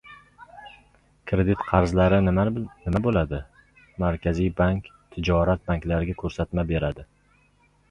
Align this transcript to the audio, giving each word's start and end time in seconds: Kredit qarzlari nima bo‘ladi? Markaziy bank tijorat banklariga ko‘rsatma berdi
Kredit 1.31 1.61
qarzlari 1.71 2.19
nima 2.29 2.95
bo‘ladi? 3.09 3.43
Markaziy 4.05 4.51
bank 4.65 4.91
tijorat 5.19 5.65
banklariga 5.71 6.19
ko‘rsatma 6.25 6.67
berdi 6.75 7.09